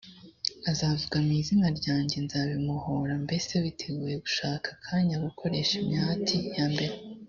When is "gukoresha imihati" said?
5.25-6.37